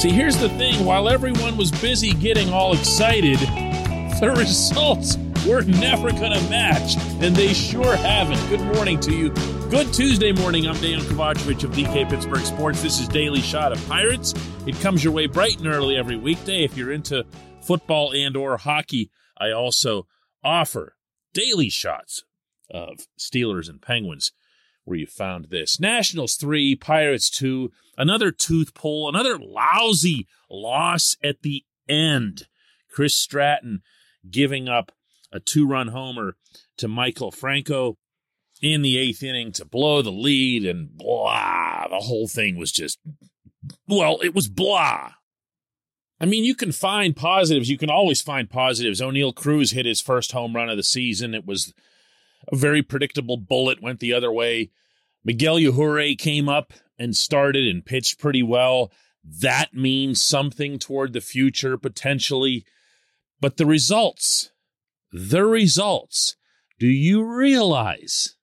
See, 0.00 0.12
here's 0.12 0.38
the 0.38 0.48
thing 0.48 0.86
while 0.86 1.10
everyone 1.10 1.58
was 1.58 1.70
busy 1.70 2.12
getting 2.14 2.48
all 2.54 2.72
excited, 2.72 3.38
the 3.38 4.34
results 4.34 5.18
were 5.46 5.60
never 5.60 6.10
going 6.10 6.32
to 6.32 6.48
match, 6.48 6.96
and 7.20 7.36
they 7.36 7.52
sure 7.52 7.96
haven't. 7.96 8.40
Good 8.48 8.62
morning 8.74 8.98
to 9.00 9.14
you. 9.14 9.28
Good 9.68 9.92
Tuesday 9.92 10.32
morning. 10.32 10.66
I'm 10.66 10.76
Dejan 10.76 11.00
Kovacevic 11.00 11.64
of 11.64 11.72
DK 11.72 12.08
Pittsburgh 12.08 12.46
Sports. 12.46 12.80
This 12.80 12.98
is 12.98 13.08
Daily 13.08 13.42
Shot 13.42 13.72
of 13.72 13.88
Pirates. 13.88 14.32
It 14.66 14.80
comes 14.80 15.04
your 15.04 15.12
way 15.12 15.26
bright 15.26 15.58
and 15.58 15.66
early 15.66 15.98
every 15.98 16.16
weekday. 16.16 16.64
If 16.64 16.78
you're 16.78 16.92
into 16.92 17.26
football 17.60 18.12
and 18.12 18.38
or 18.38 18.56
hockey, 18.56 19.10
I 19.36 19.50
also 19.50 20.06
offer 20.42 20.96
daily 21.34 21.68
shots 21.68 22.24
of 22.70 23.06
Steelers 23.18 23.68
and 23.68 23.82
Penguins 23.82 24.32
where 24.84 24.98
you 24.98 25.06
found 25.06 25.46
this. 25.50 25.78
Nationals 25.78 26.34
3, 26.36 26.76
Pirates 26.76 27.30
2, 27.30 27.70
another 27.96 28.30
tooth 28.30 28.74
pull, 28.74 29.08
another 29.08 29.38
lousy 29.38 30.26
loss 30.50 31.16
at 31.22 31.42
the 31.42 31.64
end. 31.88 32.46
Chris 32.90 33.16
Stratton 33.16 33.82
giving 34.28 34.68
up 34.68 34.92
a 35.32 35.40
two 35.40 35.66
run 35.66 35.88
homer 35.88 36.36
to 36.76 36.88
Maikel 36.88 37.32
Franco 37.32 37.96
in 38.60 38.82
the 38.82 38.98
eighth 38.98 39.22
inning 39.22 39.52
to 39.52 39.64
blow 39.64 40.02
the 40.02 40.12
lead, 40.12 40.66
and 40.66 40.96
blah. 40.96 41.86
The 41.88 42.00
whole 42.00 42.28
thing 42.28 42.56
was 42.56 42.72
just, 42.72 42.98
well, 43.86 44.20
it 44.22 44.34
was 44.34 44.48
blah. 44.48 45.12
I 46.20 46.26
mean, 46.26 46.44
you 46.44 46.54
can 46.54 46.72
find 46.72 47.16
positives. 47.16 47.70
You 47.70 47.78
can 47.78 47.88
always 47.88 48.20
find 48.20 48.50
positives. 48.50 49.00
Oneil 49.00 49.34
Cruz 49.34 49.70
hit 49.70 49.86
his 49.86 50.02
first 50.02 50.32
home 50.32 50.54
run 50.54 50.68
of 50.68 50.76
the 50.76 50.82
season. 50.82 51.34
It 51.34 51.46
was 51.46 51.72
a 52.52 52.56
very 52.56 52.82
predictable 52.82 53.36
bullet, 53.36 53.82
went 53.82 54.00
the 54.00 54.12
other 54.12 54.32
way. 54.32 54.70
Miguel 55.24 55.56
Yajure 55.56 56.18
came 56.18 56.48
up 56.48 56.72
and 56.98 57.16
started 57.16 57.66
and 57.66 57.84
pitched 57.84 58.18
pretty 58.18 58.42
well. 58.42 58.90
That 59.24 59.74
means 59.74 60.22
something 60.22 60.78
toward 60.78 61.12
the 61.12 61.20
future, 61.20 61.76
potentially. 61.76 62.64
But 63.40 63.56
the 63.56 63.66
results, 63.66 64.50
the 65.12 65.44
results. 65.44 66.36
Do 66.78 66.86
you 66.86 67.22
realize 67.24 68.36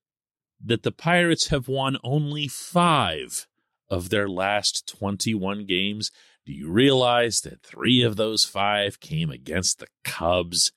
that 0.64 0.84
the 0.84 0.92
Pirates 0.92 1.48
have 1.48 1.68
won 1.68 1.98
only 2.04 2.48
five 2.48 3.48
of 3.90 4.10
their 4.10 4.30
last 4.30 4.88
21 4.88 5.66
games? 5.66 6.12
Do 6.46 6.54
you 6.54 6.70
realize 6.70 7.42
that 7.42 7.64
three 7.64 8.04
of 8.04 8.16
those 8.16 8.46
five 8.46 9.00
came 9.00 9.30
against 9.32 9.80
the 9.80 9.88
Cubs? 10.04 10.72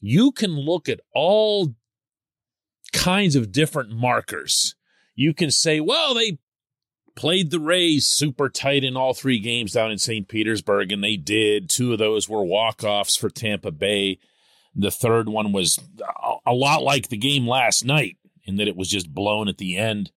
You 0.00 0.32
can 0.32 0.52
look 0.52 0.88
at 0.88 1.00
all 1.14 1.74
kinds 2.94 3.36
of 3.36 3.52
different 3.52 3.90
markers. 3.90 4.74
You 5.14 5.34
can 5.34 5.50
say, 5.50 5.80
well, 5.80 6.14
they 6.14 6.38
played 7.14 7.50
the 7.50 7.60
Rays 7.60 8.06
super 8.06 8.48
tight 8.48 8.84
in 8.84 8.96
all 8.96 9.14
three 9.14 9.38
games 9.38 9.72
down 9.72 9.90
in 9.90 9.98
St. 9.98 10.28
Petersburg, 10.28 10.90
and 10.92 11.02
they 11.02 11.16
did. 11.16 11.68
Two 11.68 11.92
of 11.92 11.98
those 11.98 12.28
were 12.28 12.44
walk 12.44 12.82
offs 12.82 13.16
for 13.16 13.30
Tampa 13.30 13.70
Bay. 13.70 14.18
The 14.74 14.90
third 14.90 15.28
one 15.28 15.52
was 15.52 15.78
a 16.46 16.52
lot 16.52 16.82
like 16.82 17.08
the 17.08 17.16
game 17.16 17.46
last 17.46 17.84
night 17.84 18.16
in 18.44 18.56
that 18.56 18.68
it 18.68 18.76
was 18.76 18.88
just 18.88 19.12
blown 19.12 19.48
at 19.48 19.58
the 19.58 19.76
end. 19.76 20.10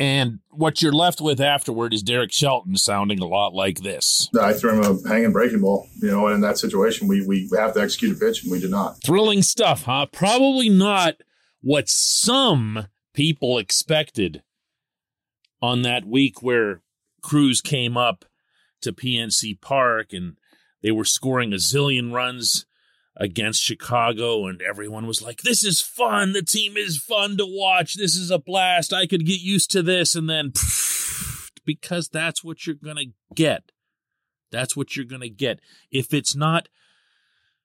And 0.00 0.38
what 0.50 0.80
you're 0.80 0.92
left 0.92 1.20
with 1.20 1.40
afterward 1.40 1.92
is 1.92 2.04
Derek 2.04 2.32
Shelton 2.32 2.76
sounding 2.76 3.18
a 3.18 3.26
lot 3.26 3.52
like 3.52 3.80
this. 3.80 4.28
I 4.40 4.52
threw 4.52 4.80
him 4.80 4.84
a 4.84 5.08
hanging 5.08 5.32
breaking 5.32 5.60
ball, 5.60 5.88
you 6.00 6.08
know, 6.08 6.26
and 6.26 6.36
in 6.36 6.40
that 6.42 6.56
situation, 6.56 7.08
we, 7.08 7.26
we 7.26 7.50
have 7.56 7.74
to 7.74 7.80
execute 7.80 8.16
a 8.16 8.20
pitch, 8.20 8.44
and 8.44 8.52
we 8.52 8.60
did 8.60 8.70
not. 8.70 9.02
Thrilling 9.02 9.42
stuff, 9.42 9.82
huh? 9.82 10.06
Probably 10.12 10.68
not 10.68 11.16
what 11.60 11.88
some 11.88 12.86
people 13.14 13.58
expected 13.58 14.42
on 15.60 15.82
that 15.82 16.04
week 16.04 16.42
where 16.42 16.82
Cruz 17.22 17.60
came 17.60 17.96
up 17.96 18.24
to 18.82 18.92
PNC 18.92 19.60
Park 19.60 20.12
and 20.12 20.36
they 20.82 20.90
were 20.90 21.04
scoring 21.04 21.52
a 21.52 21.56
zillion 21.56 22.12
runs 22.12 22.64
against 23.18 23.60
Chicago, 23.60 24.46
and 24.46 24.62
everyone 24.62 25.06
was 25.06 25.20
like, 25.20 25.42
This 25.42 25.64
is 25.64 25.80
fun. 25.80 26.32
The 26.32 26.42
team 26.42 26.76
is 26.76 26.98
fun 26.98 27.36
to 27.38 27.46
watch. 27.46 27.94
This 27.94 28.14
is 28.14 28.30
a 28.30 28.38
blast. 28.38 28.92
I 28.92 29.06
could 29.06 29.26
get 29.26 29.40
used 29.40 29.70
to 29.72 29.82
this. 29.82 30.14
And 30.14 30.30
then, 30.30 30.52
because 31.64 32.08
that's 32.08 32.44
what 32.44 32.66
you're 32.66 32.76
going 32.76 32.96
to 32.96 33.12
get. 33.34 33.72
That's 34.50 34.76
what 34.76 34.96
you're 34.96 35.04
going 35.04 35.22
to 35.22 35.28
get. 35.28 35.60
If 35.90 36.14
it's 36.14 36.34
not 36.34 36.68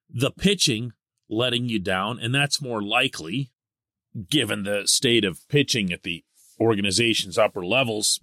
the 0.09 0.31
pitching 0.31 0.93
letting 1.29 1.69
you 1.69 1.79
down, 1.79 2.19
and 2.19 2.33
that's 2.33 2.61
more 2.61 2.81
likely 2.81 3.51
given 4.29 4.63
the 4.63 4.83
state 4.85 5.25
of 5.25 5.47
pitching 5.49 5.91
at 5.91 6.03
the 6.03 6.23
organization's 6.59 7.37
upper 7.37 7.65
levels. 7.65 8.19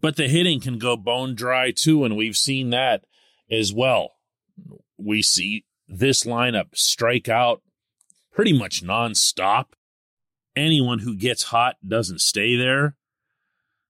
But 0.00 0.16
the 0.16 0.28
hitting 0.28 0.60
can 0.60 0.78
go 0.78 0.96
bone 0.96 1.34
dry 1.34 1.70
too, 1.70 2.04
and 2.04 2.16
we've 2.16 2.36
seen 2.36 2.70
that 2.70 3.04
as 3.50 3.72
well. 3.72 4.12
We 4.98 5.22
see 5.22 5.64
this 5.88 6.24
lineup 6.24 6.76
strike 6.76 7.28
out 7.28 7.62
pretty 8.32 8.56
much 8.56 8.84
nonstop. 8.84 9.66
Anyone 10.54 11.00
who 11.00 11.16
gets 11.16 11.44
hot 11.44 11.76
doesn't 11.86 12.20
stay 12.20 12.56
there. 12.56 12.96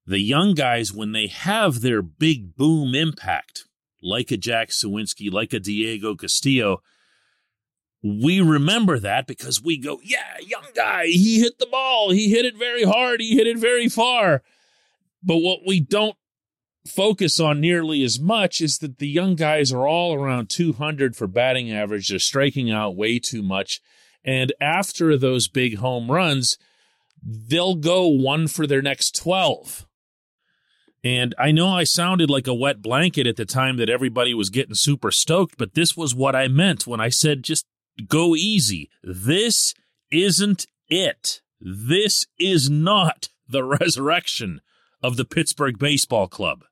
The 0.06 0.20
young 0.20 0.54
guys, 0.54 0.92
when 0.92 1.12
they 1.12 1.26
have 1.26 1.80
their 1.80 2.00
big 2.00 2.56
boom 2.56 2.94
impact, 2.94 3.66
like 4.02 4.30
a 4.30 4.36
Jack 4.36 4.70
Suwinski, 4.70 5.30
like 5.30 5.52
a 5.52 5.60
Diego 5.60 6.14
Castillo, 6.14 6.82
we 8.02 8.40
remember 8.40 8.98
that 8.98 9.26
because 9.26 9.62
we 9.62 9.78
go, 9.78 10.00
yeah, 10.02 10.36
young 10.40 10.66
guy, 10.74 11.06
he 11.06 11.40
hit 11.40 11.58
the 11.58 11.66
ball. 11.66 12.10
He 12.10 12.30
hit 12.30 12.44
it 12.44 12.56
very 12.56 12.84
hard. 12.84 13.20
He 13.20 13.36
hit 13.36 13.46
it 13.46 13.58
very 13.58 13.88
far. 13.88 14.42
But 15.22 15.38
what 15.38 15.60
we 15.66 15.80
don't 15.80 16.16
focus 16.86 17.40
on 17.40 17.60
nearly 17.60 18.02
as 18.04 18.20
much 18.20 18.60
is 18.60 18.78
that 18.78 18.98
the 18.98 19.08
young 19.08 19.34
guys 19.34 19.72
are 19.72 19.86
all 19.86 20.14
around 20.14 20.48
200 20.48 21.16
for 21.16 21.26
batting 21.26 21.72
average. 21.72 22.08
They're 22.08 22.18
striking 22.18 22.70
out 22.70 22.96
way 22.96 23.18
too 23.18 23.42
much. 23.42 23.80
And 24.24 24.52
after 24.60 25.16
those 25.16 25.48
big 25.48 25.78
home 25.78 26.10
runs, 26.10 26.56
they'll 27.22 27.74
go 27.74 28.06
one 28.06 28.46
for 28.46 28.66
their 28.66 28.82
next 28.82 29.16
12. 29.16 29.86
And 31.04 31.34
I 31.38 31.52
know 31.52 31.68
I 31.68 31.84
sounded 31.84 32.28
like 32.28 32.46
a 32.46 32.54
wet 32.54 32.82
blanket 32.82 33.26
at 33.26 33.36
the 33.36 33.44
time 33.44 33.76
that 33.76 33.90
everybody 33.90 34.34
was 34.34 34.50
getting 34.50 34.74
super 34.74 35.10
stoked, 35.10 35.56
but 35.56 35.74
this 35.74 35.96
was 35.96 36.14
what 36.14 36.34
I 36.34 36.48
meant 36.48 36.86
when 36.86 37.00
I 37.00 37.08
said 37.08 37.42
just 37.44 37.66
go 38.06 38.36
easy. 38.36 38.90
This 39.02 39.74
isn't 40.10 40.66
it. 40.88 41.40
This 41.60 42.26
is 42.38 42.70
not 42.70 43.28
the 43.48 43.64
resurrection 43.80 44.60
of 45.02 45.16
the 45.16 45.24
Pittsburgh 45.24 45.78
Baseball 45.78 46.28
Club. 46.28 46.64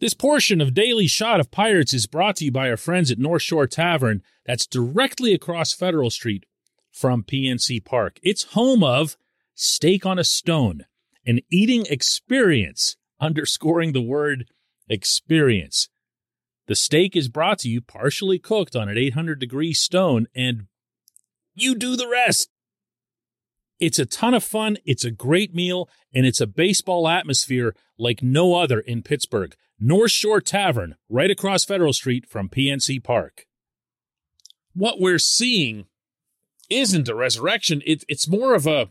This 0.00 0.14
portion 0.14 0.62
of 0.62 0.72
Daily 0.72 1.06
Shot 1.06 1.40
of 1.40 1.50
Pirates 1.50 1.92
is 1.92 2.06
brought 2.06 2.36
to 2.36 2.46
you 2.46 2.52
by 2.52 2.70
our 2.70 2.78
friends 2.78 3.10
at 3.10 3.18
North 3.18 3.42
Shore 3.42 3.66
Tavern, 3.66 4.22
that's 4.46 4.66
directly 4.66 5.34
across 5.34 5.74
Federal 5.74 6.08
Street 6.08 6.46
from 6.90 7.22
PNC 7.22 7.84
Park. 7.84 8.18
It's 8.22 8.54
home 8.54 8.82
of 8.82 9.18
Steak 9.54 10.06
on 10.06 10.18
a 10.18 10.24
Stone, 10.24 10.86
an 11.26 11.40
eating 11.50 11.84
experience, 11.90 12.96
underscoring 13.20 13.92
the 13.92 14.00
word 14.00 14.46
experience. 14.88 15.90
The 16.70 16.76
steak 16.76 17.16
is 17.16 17.26
brought 17.26 17.58
to 17.58 17.68
you 17.68 17.80
partially 17.80 18.38
cooked 18.38 18.76
on 18.76 18.88
an 18.88 18.96
800 18.96 19.40
degree 19.40 19.72
stone, 19.72 20.28
and 20.36 20.68
you 21.52 21.74
do 21.74 21.96
the 21.96 22.06
rest. 22.06 22.48
It's 23.80 23.98
a 23.98 24.06
ton 24.06 24.34
of 24.34 24.44
fun, 24.44 24.76
it's 24.84 25.04
a 25.04 25.10
great 25.10 25.52
meal, 25.52 25.88
and 26.14 26.24
it's 26.24 26.40
a 26.40 26.46
baseball 26.46 27.08
atmosphere 27.08 27.74
like 27.98 28.22
no 28.22 28.54
other 28.54 28.78
in 28.78 29.02
Pittsburgh. 29.02 29.56
North 29.80 30.12
Shore 30.12 30.40
Tavern, 30.40 30.94
right 31.08 31.28
across 31.28 31.64
Federal 31.64 31.92
Street 31.92 32.24
from 32.28 32.48
PNC 32.48 33.02
Park. 33.02 33.46
What 34.72 35.00
we're 35.00 35.18
seeing 35.18 35.86
isn't 36.68 37.08
a 37.08 37.16
resurrection, 37.16 37.82
it, 37.84 38.04
it's 38.06 38.28
more 38.28 38.54
of 38.54 38.68
a 38.68 38.86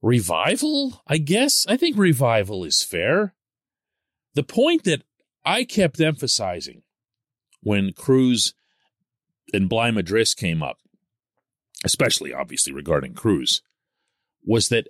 revival, 0.00 1.02
I 1.04 1.18
guess. 1.18 1.66
I 1.68 1.76
think 1.76 1.96
revival 1.98 2.62
is 2.62 2.84
fair. 2.84 3.34
The 4.34 4.44
point 4.44 4.84
that 4.84 5.02
I 5.44 5.64
kept 5.64 6.00
emphasizing 6.00 6.82
when 7.62 7.92
Cruz 7.92 8.54
and 9.52 9.68
Bligh 9.68 9.90
Madris 9.90 10.36
came 10.36 10.62
up, 10.62 10.78
especially 11.84 12.32
obviously 12.32 12.72
regarding 12.72 13.14
Cruz, 13.14 13.62
was 14.44 14.68
that 14.68 14.86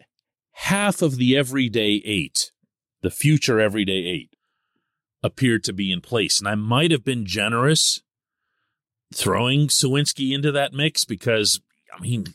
half 0.53 1.03
of 1.03 1.17
the 1.17 1.37
everyday 1.37 2.03
eight, 2.05 2.53
the 3.03 3.11
future 3.11 3.61
everyday 3.61 4.05
eight, 4.07 4.31
appeared 5.23 5.65
to 5.65 5.73
be 5.73 5.93
in 5.93 6.01
place. 6.01 6.39
And 6.41 6.49
I 6.49 6.55
might 6.55 6.91
have 6.91 7.05
been 7.05 7.27
generous 7.27 8.01
throwing 9.13 9.69
Suwinski 9.69 10.33
into 10.33 10.53
that 10.53 10.73
mix 10.73 11.05
because, 11.05 11.61
I 11.95 12.01
mean, 12.01 12.27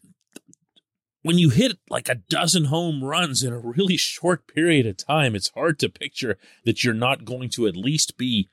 when 1.26 1.40
you 1.40 1.50
hit 1.50 1.80
like 1.90 2.08
a 2.08 2.22
dozen 2.30 2.66
home 2.66 3.04
runs 3.04 3.42
in 3.42 3.52
a 3.52 3.58
really 3.58 3.98
short 3.98 4.46
period 4.46 4.86
of 4.86 4.96
time, 4.96 5.34
it's 5.34 5.50
hard 5.56 5.80
to 5.80 5.90
picture 5.90 6.38
that 6.66 6.84
you're 6.84 6.94
not 6.94 7.26
going 7.26 7.50
to 7.50 7.66
at 7.66 7.76
least 7.76 8.16
be 8.16 8.48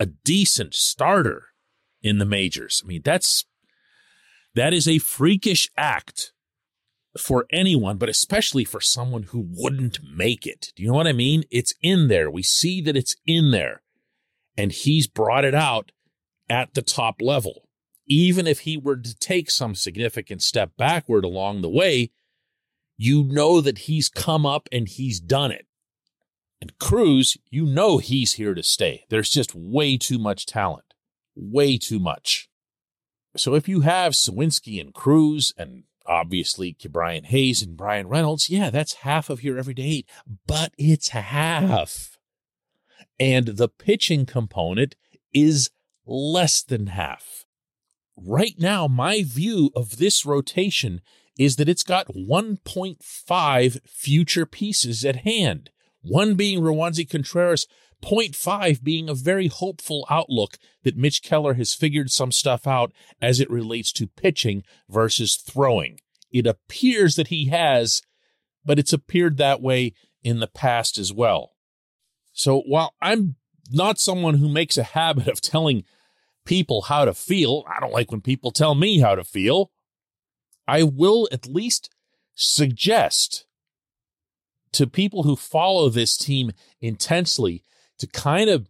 a 0.00 0.06
decent 0.06 0.74
starter 0.74 1.50
in 2.02 2.18
the 2.18 2.24
majors. 2.24 2.82
I 2.84 2.88
mean, 2.88 3.02
that's 3.04 3.44
that 4.56 4.74
is 4.74 4.88
a 4.88 4.98
freakish 4.98 5.70
act 5.76 6.32
for 7.16 7.46
anyone, 7.52 7.96
but 7.96 8.08
especially 8.08 8.64
for 8.64 8.80
someone 8.80 9.22
who 9.24 9.46
wouldn't 9.48 10.00
make 10.02 10.48
it. 10.48 10.72
Do 10.74 10.82
you 10.82 10.88
know 10.88 10.96
what 10.96 11.06
I 11.06 11.12
mean? 11.12 11.44
It's 11.52 11.74
in 11.80 12.08
there. 12.08 12.28
We 12.28 12.42
see 12.42 12.80
that 12.80 12.96
it's 12.96 13.14
in 13.24 13.52
there. 13.52 13.82
And 14.58 14.72
he's 14.72 15.06
brought 15.06 15.44
it 15.44 15.54
out 15.54 15.92
at 16.50 16.74
the 16.74 16.82
top 16.82 17.22
level. 17.22 17.63
Even 18.06 18.46
if 18.46 18.60
he 18.60 18.76
were 18.76 18.96
to 18.96 19.16
take 19.16 19.50
some 19.50 19.74
significant 19.74 20.42
step 20.42 20.72
backward 20.76 21.24
along 21.24 21.62
the 21.62 21.70
way, 21.70 22.10
you 22.96 23.24
know 23.24 23.60
that 23.60 23.78
he's 23.78 24.08
come 24.08 24.44
up 24.44 24.68
and 24.70 24.88
he's 24.88 25.20
done 25.20 25.50
it. 25.50 25.66
And 26.60 26.78
Cruz, 26.78 27.36
you 27.50 27.66
know 27.66 27.98
he's 27.98 28.34
here 28.34 28.54
to 28.54 28.62
stay. 28.62 29.04
There's 29.10 29.30
just 29.30 29.54
way 29.54 29.96
too 29.96 30.18
much 30.18 30.46
talent. 30.46 30.94
Way 31.34 31.78
too 31.78 31.98
much. 31.98 32.48
So 33.36 33.54
if 33.54 33.68
you 33.68 33.80
have 33.80 34.12
Suwinski 34.12 34.80
and 34.80 34.94
Cruz 34.94 35.52
and 35.58 35.84
obviously 36.06 36.76
Brian 36.90 37.24
Hayes 37.24 37.62
and 37.62 37.76
Bryan 37.76 38.08
Reynolds, 38.08 38.48
yeah, 38.48 38.70
that's 38.70 38.94
half 38.94 39.28
of 39.30 39.42
your 39.42 39.58
everyday 39.58 39.82
eight, 39.82 40.10
but 40.46 40.72
it's 40.78 41.08
half. 41.08 42.18
And 43.18 43.46
the 43.48 43.68
pitching 43.68 44.26
component 44.26 44.94
is 45.32 45.70
less 46.06 46.62
than 46.62 46.88
half. 46.88 47.43
Right 48.16 48.54
now, 48.58 48.86
my 48.86 49.22
view 49.24 49.70
of 49.74 49.98
this 49.98 50.24
rotation 50.24 51.00
is 51.38 51.56
that 51.56 51.68
it's 51.68 51.82
got 51.82 52.14
1.5 52.14 53.88
future 53.88 54.46
pieces 54.46 55.04
at 55.04 55.16
hand. 55.16 55.70
One 56.02 56.34
being 56.34 56.60
Roansy 56.60 57.08
Contreras, 57.08 57.66
0.5 58.04 58.82
being 58.82 59.08
a 59.08 59.14
very 59.14 59.48
hopeful 59.48 60.06
outlook 60.10 60.58
that 60.82 60.96
Mitch 60.96 61.22
Keller 61.22 61.54
has 61.54 61.72
figured 61.72 62.10
some 62.10 62.30
stuff 62.30 62.66
out 62.66 62.92
as 63.20 63.40
it 63.40 63.50
relates 63.50 63.90
to 63.92 64.06
pitching 64.06 64.62
versus 64.88 65.36
throwing. 65.36 65.98
It 66.30 66.46
appears 66.46 67.16
that 67.16 67.28
he 67.28 67.46
has, 67.46 68.02
but 68.64 68.78
it's 68.78 68.92
appeared 68.92 69.38
that 69.38 69.62
way 69.62 69.94
in 70.22 70.40
the 70.40 70.46
past 70.46 70.98
as 70.98 71.12
well. 71.12 71.52
So 72.32 72.60
while 72.66 72.94
I'm 73.00 73.36
not 73.70 73.98
someone 73.98 74.34
who 74.34 74.48
makes 74.48 74.76
a 74.76 74.82
habit 74.82 75.26
of 75.28 75.40
telling 75.40 75.84
people 76.44 76.82
how 76.82 77.04
to 77.04 77.14
feel, 77.14 77.64
I 77.68 77.80
don't 77.80 77.92
like 77.92 78.10
when 78.10 78.20
people 78.20 78.50
tell 78.50 78.74
me 78.74 79.00
how 79.00 79.14
to 79.14 79.24
feel. 79.24 79.70
I 80.66 80.82
will 80.82 81.28
at 81.32 81.46
least 81.46 81.90
suggest 82.34 83.46
to 84.72 84.86
people 84.86 85.22
who 85.22 85.36
follow 85.36 85.88
this 85.88 86.16
team 86.16 86.52
intensely 86.80 87.64
to 87.98 88.06
kind 88.06 88.50
of 88.50 88.68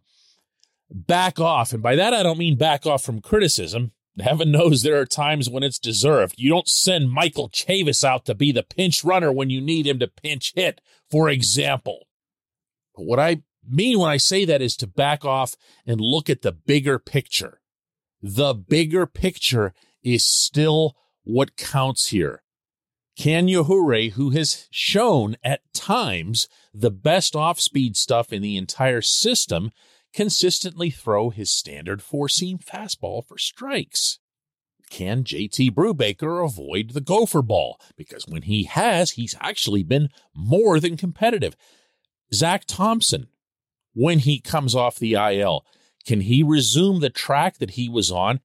back 0.89 1.39
off. 1.39 1.73
And 1.73 1.81
by 1.81 1.95
that, 1.95 2.13
I 2.13 2.23
don't 2.23 2.37
mean 2.37 2.57
back 2.57 2.85
off 2.85 3.03
from 3.03 3.21
criticism. 3.21 3.91
Heaven 4.19 4.51
knows 4.51 4.81
there 4.81 4.99
are 4.99 5.05
times 5.05 5.49
when 5.49 5.63
it's 5.63 5.79
deserved. 5.79 6.35
You 6.37 6.49
don't 6.49 6.69
send 6.69 7.11
Michael 7.11 7.49
Chavis 7.49 8.03
out 8.03 8.25
to 8.25 8.35
be 8.35 8.51
the 8.51 8.63
pinch 8.63 9.03
runner 9.03 9.31
when 9.31 9.49
you 9.49 9.59
need 9.59 9.85
him 9.85 9.99
to 9.99 10.07
pinch 10.07 10.53
hit, 10.55 10.79
for 11.09 11.27
example. 11.27 12.07
But 12.95 13.05
what 13.05 13.19
I 13.19 13.41
mean 13.67 13.99
when 13.99 14.09
I 14.09 14.17
say 14.17 14.45
that 14.45 14.61
is 14.61 14.77
to 14.77 14.87
back 14.87 15.25
off 15.25 15.55
and 15.85 15.99
look 15.99 16.29
at 16.29 16.43
the 16.43 16.53
bigger 16.53 16.97
picture. 16.97 17.59
The 18.27 18.55
bigger 18.55 19.05
picture 19.05 19.71
is 20.01 20.25
still 20.25 20.95
what 21.25 21.55
counts 21.55 22.07
here. 22.07 22.41
Can 23.15 23.45
Yajure, 23.45 24.13
who 24.13 24.31
has 24.31 24.67
shown 24.71 25.35
at 25.43 25.61
times 25.75 26.47
the 26.73 26.89
best 26.89 27.35
off 27.35 27.59
speed 27.59 27.95
stuff 27.95 28.33
in 28.33 28.41
the 28.41 28.57
entire 28.57 29.03
system, 29.03 29.69
consistently 30.11 30.89
throw 30.89 31.29
his 31.29 31.51
standard 31.51 32.01
four 32.01 32.27
seam 32.27 32.57
fastball 32.57 33.23
for 33.23 33.37
strikes? 33.37 34.17
Can 34.89 35.23
JT 35.23 35.75
Brubaker 35.75 36.43
avoid 36.43 36.93
the 36.93 37.01
gopher 37.01 37.43
ball? 37.43 37.79
Because 37.95 38.25
when 38.27 38.41
he 38.41 38.63
has, 38.63 39.11
he's 39.11 39.35
actually 39.39 39.83
been 39.83 40.09
more 40.33 40.79
than 40.79 40.97
competitive. 40.97 41.55
Zach 42.33 42.63
Thompson, 42.65 43.27
when 43.93 44.17
he 44.17 44.39
comes 44.39 44.73
off 44.73 44.95
the 44.95 45.13
IL, 45.13 45.63
can 46.05 46.21
he 46.21 46.43
resume 46.43 46.99
the 46.99 47.09
track 47.09 47.57
that 47.57 47.71
he 47.71 47.89
was 47.89 48.11
on 48.11 48.39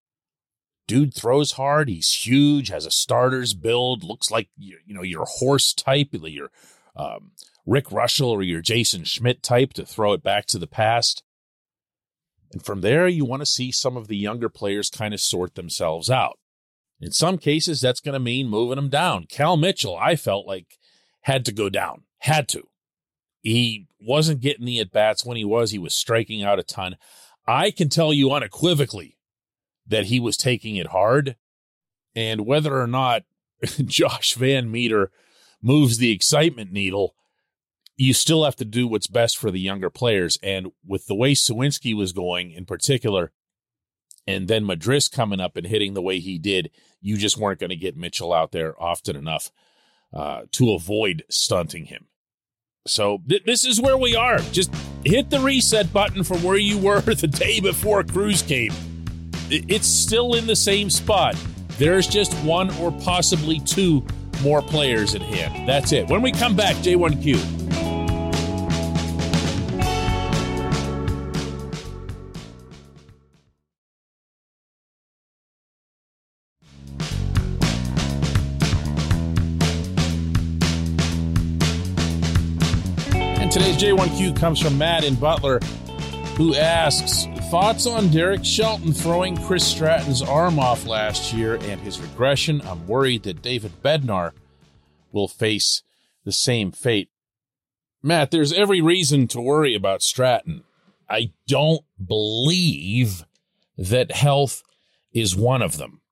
dude 0.90 1.14
throws 1.14 1.52
hard. 1.52 1.88
He's 1.88 2.12
huge, 2.12 2.66
has 2.66 2.84
a 2.84 2.90
starter's 2.90 3.54
build, 3.54 4.02
looks 4.02 4.28
like 4.28 4.48
you 4.58 4.76
know 4.88 5.02
your 5.02 5.24
horse 5.24 5.72
type, 5.72 6.08
your 6.12 6.50
um, 6.96 7.30
Rick 7.64 7.86
Reuschel 7.86 8.26
or 8.26 8.42
your 8.42 8.60
Jason 8.60 9.04
Schmidt 9.04 9.40
type 9.40 9.72
to 9.74 9.86
throw 9.86 10.14
it 10.14 10.24
back 10.24 10.46
to 10.46 10.58
the 10.58 10.66
past. 10.66 11.22
And 12.52 12.64
from 12.64 12.80
there, 12.80 13.06
you 13.06 13.24
want 13.24 13.40
to 13.40 13.46
see 13.46 13.70
some 13.70 13.96
of 13.96 14.08
the 14.08 14.16
younger 14.16 14.48
players 14.48 14.90
kind 14.90 15.14
of 15.14 15.20
sort 15.20 15.54
themselves 15.54 16.10
out. 16.10 16.40
In 17.00 17.12
some 17.12 17.38
cases, 17.38 17.80
that's 17.80 18.00
going 18.00 18.14
to 18.14 18.18
mean 18.18 18.48
moving 18.48 18.74
them 18.74 18.88
down. 18.88 19.26
Cal 19.28 19.56
Mitchell, 19.56 19.96
I 19.96 20.16
felt 20.16 20.44
like 20.44 20.76
had 21.20 21.44
to 21.44 21.52
go 21.52 21.68
down, 21.68 22.02
had 22.18 22.48
to. 22.48 22.64
He 23.42 23.86
wasn't 24.00 24.40
getting 24.40 24.66
the 24.66 24.80
at 24.80 24.90
bats 24.90 25.24
when 25.24 25.36
he 25.36 25.44
was. 25.44 25.70
He 25.70 25.78
was 25.78 25.94
striking 25.94 26.42
out 26.42 26.58
a 26.58 26.64
ton. 26.64 26.96
I 27.50 27.72
can 27.72 27.88
tell 27.88 28.12
you 28.12 28.30
unequivocally 28.30 29.18
that 29.84 30.04
he 30.04 30.20
was 30.20 30.36
taking 30.36 30.76
it 30.76 30.86
hard. 30.88 31.34
And 32.14 32.46
whether 32.46 32.80
or 32.80 32.86
not 32.86 33.24
Josh 33.84 34.36
VanMeter 34.36 35.08
moves 35.60 35.98
the 35.98 36.12
excitement 36.12 36.70
needle, 36.70 37.16
you 37.96 38.14
still 38.14 38.44
have 38.44 38.54
to 38.56 38.64
do 38.64 38.86
what's 38.86 39.08
best 39.08 39.36
for 39.36 39.50
the 39.50 39.58
younger 39.58 39.90
players. 39.90 40.38
And 40.44 40.68
with 40.86 41.06
the 41.06 41.14
way 41.16 41.32
Suwinski 41.32 41.94
was 41.94 42.12
going 42.12 42.52
in 42.52 42.66
particular, 42.66 43.32
and 44.28 44.46
then 44.46 44.64
Madris 44.64 45.10
coming 45.10 45.40
up 45.40 45.56
and 45.56 45.66
hitting 45.66 45.94
the 45.94 46.02
way 46.02 46.20
he 46.20 46.38
did, 46.38 46.70
you 47.00 47.16
just 47.16 47.36
weren't 47.36 47.58
going 47.58 47.70
to 47.70 47.76
get 47.76 47.96
Mitchell 47.96 48.32
out 48.32 48.52
there 48.52 48.80
often 48.80 49.16
enough 49.16 49.50
uh, 50.14 50.42
to 50.52 50.72
avoid 50.72 51.24
stunting 51.28 51.86
him. 51.86 52.06
So 52.86 53.22
th- 53.28 53.44
this 53.44 53.64
is 53.64 53.80
where 53.80 53.96
we 53.96 54.16
are. 54.16 54.38
Just 54.52 54.74
hit 55.04 55.30
the 55.30 55.40
reset 55.40 55.92
button 55.92 56.24
from 56.24 56.42
where 56.42 56.56
you 56.56 56.78
were 56.78 57.00
the 57.00 57.26
day 57.26 57.60
before 57.60 58.02
Cruz 58.04 58.42
came 58.42 58.72
it's 59.50 59.86
still 59.86 60.34
in 60.34 60.46
the 60.46 60.56
same 60.56 60.90
spot. 60.90 61.36
There's 61.78 62.06
just 62.06 62.32
one 62.44 62.70
or 62.76 62.92
possibly 62.92 63.58
two 63.60 64.04
more 64.42 64.62
players 64.62 65.14
at 65.14 65.22
hand. 65.22 65.68
That's 65.68 65.92
it. 65.92 66.08
When 66.08 66.22
we 66.22 66.32
come 66.32 66.54
back, 66.54 66.76
J1Q. 66.76 67.59
J1Q 83.80 84.36
comes 84.36 84.60
from 84.60 84.76
Matt 84.76 85.04
in 85.04 85.14
Butler, 85.14 85.58
who 86.36 86.54
asks 86.54 87.24
Thoughts 87.50 87.86
on 87.86 88.10
Derek 88.10 88.44
Shelton 88.44 88.92
throwing 88.92 89.38
Chris 89.38 89.66
Stratton's 89.66 90.20
arm 90.20 90.58
off 90.58 90.84
last 90.84 91.32
year 91.32 91.54
and 91.54 91.80
his 91.80 91.98
regression? 91.98 92.60
I'm 92.66 92.86
worried 92.86 93.22
that 93.22 93.40
David 93.40 93.82
Bednar 93.82 94.32
will 95.12 95.28
face 95.28 95.82
the 96.26 96.30
same 96.30 96.72
fate. 96.72 97.08
Matt, 98.02 98.30
there's 98.30 98.52
every 98.52 98.82
reason 98.82 99.26
to 99.28 99.40
worry 99.40 99.74
about 99.74 100.02
Stratton. 100.02 100.62
I 101.08 101.32
don't 101.48 101.80
believe 102.06 103.24
that 103.78 104.12
health 104.12 104.62
is 105.14 105.34
one 105.34 105.62
of 105.62 105.78
them. 105.78 106.02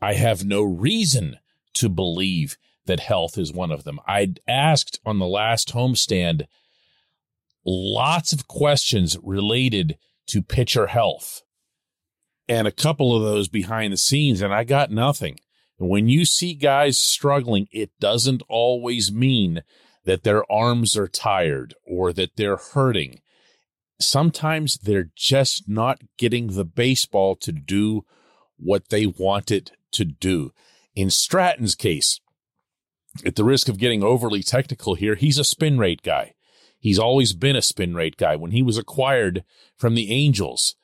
I 0.00 0.14
have 0.14 0.46
no 0.46 0.62
reason 0.62 1.36
to 1.74 1.90
believe 1.90 2.56
that 2.86 3.00
health 3.00 3.36
is 3.36 3.52
one 3.52 3.70
of 3.70 3.84
them. 3.84 4.00
I'd 4.06 4.40
asked 4.48 4.98
on 5.04 5.18
the 5.18 5.26
last 5.26 5.74
homestand 5.74 6.46
lots 7.64 8.32
of 8.32 8.48
questions 8.48 9.16
related 9.22 9.98
to 10.28 10.42
pitcher 10.42 10.88
health 10.88 11.42
and 12.48 12.66
a 12.66 12.72
couple 12.72 13.14
of 13.14 13.22
those 13.22 13.48
behind 13.48 13.92
the 13.92 13.98
scenes, 13.98 14.40
and 14.40 14.54
I 14.54 14.64
got 14.64 14.90
nothing. 14.90 15.38
when 15.80 16.08
you 16.08 16.24
see 16.24 16.54
guys 16.54 16.98
struggling, 16.98 17.68
it 17.70 17.92
doesn't 18.00 18.42
always 18.48 19.12
mean 19.12 19.62
that 20.04 20.24
their 20.24 20.50
arms 20.50 20.96
are 20.96 21.06
tired 21.06 21.72
or 21.86 22.12
that 22.12 22.34
they're 22.34 22.56
hurting. 22.56 23.20
Sometimes 24.00 24.74
they're 24.78 25.10
just 25.14 25.68
not 25.68 26.00
getting 26.16 26.48
the 26.48 26.64
baseball 26.64 27.36
to 27.36 27.52
do 27.52 28.04
what 28.56 28.88
they 28.88 29.06
want 29.06 29.52
it 29.52 29.70
to 29.92 30.04
do. 30.04 30.50
In 30.96 31.10
Stratton's 31.10 31.76
case, 31.76 32.18
at 33.24 33.36
the 33.36 33.44
risk 33.44 33.68
of 33.68 33.78
getting 33.78 34.02
overly 34.02 34.42
technical 34.42 34.94
here, 34.96 35.14
he's 35.14 35.38
a 35.38 35.44
spin 35.44 35.78
rate 35.78 36.02
guy. 36.02 36.34
He's 36.78 36.98
always 36.98 37.32
been 37.32 37.56
a 37.56 37.62
spin 37.62 37.94
rate 37.94 38.16
guy. 38.16 38.36
When 38.36 38.52
he 38.52 38.62
was 38.62 38.78
acquired 38.78 39.44
from 39.76 39.94
the 39.94 40.12
Angels, 40.12 40.76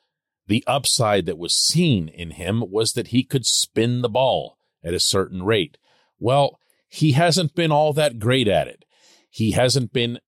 the 0.47 0.63
upside 0.67 1.25
that 1.25 1.37
was 1.37 1.55
seen 1.55 2.09
in 2.09 2.31
him 2.31 2.63
was 2.69 2.93
that 2.93 3.07
he 3.07 3.23
could 3.23 3.45
spin 3.45 4.01
the 4.01 4.09
ball 4.09 4.57
at 4.83 4.93
a 4.93 4.99
certain 4.99 5.43
rate. 5.43 5.77
Well, 6.19 6.59
he 6.87 7.13
hasn't 7.13 7.55
been 7.55 7.71
all 7.71 7.93
that 7.93 8.19
great 8.19 8.47
at 8.47 8.67
it. 8.67 8.85
He 9.29 9.51
hasn't 9.51 9.91
been 9.91 10.19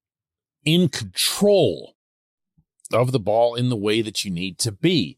in 0.66 0.90
control 0.90 1.96
of 2.92 3.12
the 3.12 3.20
ball 3.20 3.56
in 3.56 3.70
the 3.70 3.78
way 3.78 4.02
that 4.02 4.24
you 4.24 4.32
need 4.32 4.60
to 4.60 4.72
be. 4.72 5.18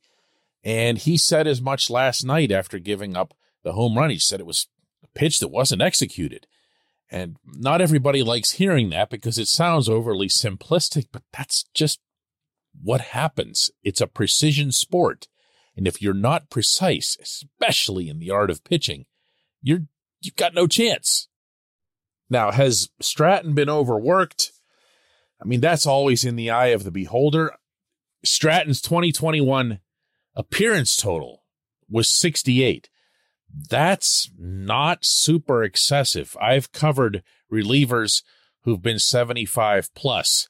And 0.63 0.98
he 0.98 1.18
said 1.18 1.48
as 1.48 1.62
much 1.62 1.89
last 1.89 2.25
night 2.25 2.51
after 2.51 2.79
giving 2.79 3.15
up 3.15 3.34
the 3.63 3.74
home 3.74 3.98
run. 3.98 4.10
He 4.10 4.20
said 4.20 4.39
it 4.39 4.46
was 4.46 4.68
a 5.03 5.08
pitch 5.08 5.39
that 5.39 5.48
wasn't 5.48 5.82
executed. 5.82 6.48
And 7.12 7.38
not 7.46 7.82
everybody 7.82 8.22
likes 8.22 8.51
hearing 8.51 8.89
that 8.92 9.10
because 9.10 9.38
it 9.38 9.48
sounds 9.48 9.89
overly 9.89 10.28
simplistic, 10.28 11.08
but 11.12 11.24
that's 11.34 11.63
just 11.74 12.00
what 12.82 13.01
happens. 13.01 13.72
It's 13.84 14.01
a 14.01 14.08
precision 14.08 14.72
sport. 14.72 15.28
And 15.75 15.88
if 15.88 16.01
you're 16.01 16.13
not 16.13 16.50
precise, 16.50 17.18
especially 17.22 18.10
in 18.10 18.20
the 18.20 18.30
art 18.30 18.51
of 18.51 18.63
pitching, 18.63 19.06
you're, 19.62 19.84
you've 20.22 20.36
got 20.36 20.54
no 20.54 20.68
chance. 20.68 21.28
Now, 22.30 22.51
has 22.51 22.89
Stratton 23.01 23.56
been 23.56 23.70
overworked? 23.70 24.51
I 25.42 25.46
mean, 25.46 25.62
that's 25.62 25.86
always 25.86 26.25
in 26.25 26.36
the 26.36 26.51
eye 26.51 26.68
of 26.68 26.84
the 26.84 26.92
beholder. 26.92 27.54
Stratton's 28.24 28.82
2021 28.82 29.80
appearance 30.36 30.96
total 30.96 31.44
was 31.89 32.10
68. 32.10 32.89
That's 33.53 34.29
not 34.38 35.00
super 35.01 35.63
excessive. 35.63 36.38
I've 36.39 36.72
covered 36.72 37.24
relievers 37.51 38.24
who've 38.63 38.82
been 38.82 39.00
75 39.00 39.94
plus. 39.96 40.48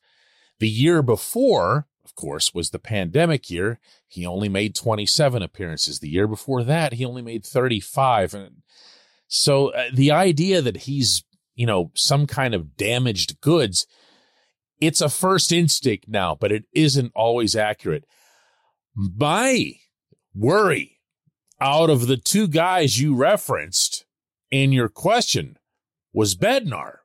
The 0.60 0.70
year 0.70 1.02
before, 1.02 1.88
of 2.04 2.16
course, 2.16 2.54
was 2.54 2.70
the 2.70 2.80
pandemic 2.80 3.50
year. 3.50 3.80
He 4.08 4.26
only 4.26 4.50
made 4.50 4.76
27 4.76 5.42
appearances. 5.42 6.00
The 6.00 6.10
year 6.10 6.28
before 6.28 6.64
that, 6.64 6.94
he 6.94 7.06
only 7.06 7.22
made 7.22 7.46
35. 7.46 8.34
And 8.34 8.56
so 9.28 9.70
uh, 9.70 9.86
the 9.94 10.12
idea 10.12 10.62
that 10.62 10.78
he's, 10.78 11.24
you 11.56 11.66
know, 11.66 11.92
some 11.96 12.28
kind 12.28 12.54
of 12.54 12.76
damaged 12.76 13.40
goods, 13.40 13.88
it's 14.82 15.02
a 15.02 15.10
first 15.10 15.52
instinct 15.52 16.06
now, 16.10 16.36
but 16.36 16.52
it 16.52 16.66
isn't 16.74 17.12
always 17.16 17.56
accurate. 17.56 18.06
My 18.96 19.74
worry 20.36 20.99
out 21.62 21.90
of 21.90 22.08
the 22.08 22.18
two 22.18 22.48
guys 22.48 23.00
you 23.00 23.16
referenced 23.16 24.06
in 24.52 24.72
your 24.72 24.90
question 24.90 25.58
was 26.14 26.36
Bednar. 26.36 26.98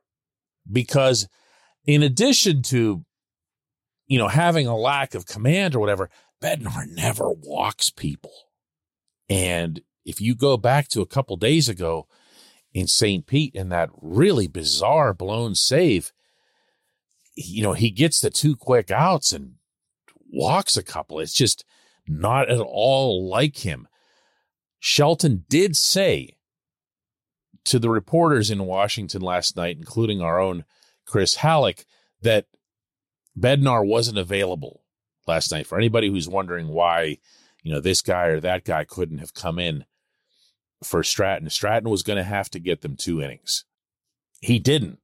Because 0.71 1.27
in 1.85 2.01
addition 2.01 2.63
to 2.63 3.05
you 4.07 4.17
know 4.17 4.27
having 4.27 4.67
a 4.67 4.75
lack 4.75 5.13
of 5.13 5.25
command 5.25 5.75
or 5.75 5.79
whatever 5.79 6.09
Bednar 6.41 6.87
never 6.87 7.29
walks 7.29 7.89
people. 7.89 8.33
And 9.29 9.81
if 10.05 10.21
you 10.21 10.35
go 10.35 10.57
back 10.57 10.87
to 10.89 11.01
a 11.01 11.07
couple 11.07 11.37
days 11.37 11.69
ago 11.69 12.07
in 12.73 12.87
St. 12.87 13.25
Pete 13.25 13.55
in 13.55 13.69
that 13.69 13.89
really 14.01 14.47
bizarre 14.47 15.13
blown 15.13 15.55
save 15.55 16.11
you 17.35 17.61
know 17.61 17.73
he 17.73 17.91
gets 17.91 18.19
the 18.21 18.29
two 18.29 18.55
quick 18.55 18.89
outs 18.89 19.33
and 19.33 19.55
walks 20.31 20.75
a 20.77 20.83
couple. 20.83 21.19
It's 21.19 21.33
just 21.33 21.63
not 22.07 22.49
at 22.49 22.59
all 22.59 23.29
like 23.29 23.57
him 23.57 23.87
Shelton 24.87 25.45
did 25.49 25.75
say 25.75 26.37
to 27.63 27.79
the 27.79 27.89
reporters 27.89 28.51
in 28.51 28.67
Washington 28.67 29.19
last 29.19 29.57
night, 29.57 29.77
including 29.77 30.21
our 30.21 30.39
own 30.39 30.63
Chris 31.07 31.37
Halleck, 31.37 31.85
that 32.21 32.45
Bednar 33.35 33.83
wasn't 33.83 34.19
available 34.19 34.83
last 35.25 35.51
night. 35.51 35.65
For 35.65 35.79
anybody 35.79 36.07
who's 36.07 36.29
wondering 36.29 36.67
why, 36.67 37.17
you 37.63 37.73
know, 37.73 37.79
this 37.79 38.03
guy 38.03 38.27
or 38.27 38.39
that 38.41 38.63
guy 38.63 38.83
couldn't 38.83 39.17
have 39.17 39.33
come 39.33 39.57
in 39.57 39.85
for 40.83 41.01
Stratton, 41.01 41.49
Stratton 41.49 41.89
was 41.89 42.03
going 42.03 42.17
to 42.17 42.23
have 42.23 42.51
to 42.51 42.59
get 42.59 42.81
them 42.81 42.95
two 42.95 43.19
innings. 43.19 43.65
He 44.39 44.59
didn't. 44.59 44.99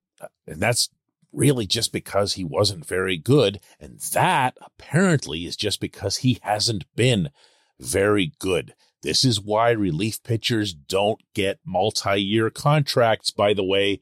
And 0.46 0.62
that's 0.62 0.90
really 1.34 1.66
just 1.66 1.92
because 1.92 2.34
he 2.34 2.44
wasn't 2.44 2.86
very 2.86 3.18
good. 3.18 3.60
And 3.80 4.00
that 4.14 4.60
apparently 4.62 5.48
is 5.48 5.56
just 5.56 5.80
because 5.80 6.18
he 6.18 6.38
hasn't 6.44 6.86
been 6.96 7.32
very 7.80 8.34
good. 8.38 8.76
This 9.04 9.26
is 9.26 9.42
why 9.42 9.72
relief 9.72 10.22
pitchers 10.24 10.74
don't 10.74 11.22
get 11.34 11.60
multi 11.66 12.22
year 12.22 12.50
contracts, 12.50 13.32
by 13.32 13.54
the 13.54 13.64
way. 13.64 14.02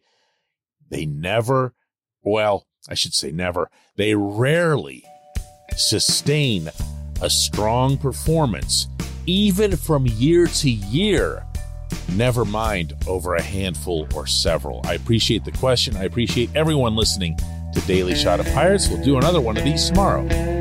They 0.89 1.06
never, 1.06 1.74
well, 2.22 2.68
I 2.89 2.96
should 2.96 3.13
say 3.13 3.32
never, 3.32 3.70
they 3.96 4.15
rarely 4.15 5.06
sustain 5.77 6.70
a 7.22 7.29
strong 7.29 7.98
performance, 7.98 8.88
even 9.25 9.77
from 9.77 10.06
year 10.08 10.48
to 10.48 10.70
year, 10.70 11.46
never 12.13 12.44
mind 12.44 12.94
over 13.08 13.36
a 13.36 13.41
handful 13.41 14.08
or 14.15 14.25
several. 14.27 14.82
I 14.86 14.94
appreciate 14.96 15.46
the 15.46 15.51
question. 15.51 15.96
I 15.96 16.03
appreciate 16.03 16.50
everyone 16.56 16.96
listening 16.96 17.38
to 17.74 17.82
Daily 17.82 18.15
Shot 18.15 18.39
of 18.39 18.48
Pirates. 18.48 18.89
We'll 18.89 19.03
do 19.03 19.18
another 19.18 19.41
one 19.41 19.58
of 19.58 19.63
these 19.63 19.88
tomorrow. 19.88 20.58